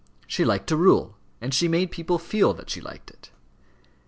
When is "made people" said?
1.67-2.17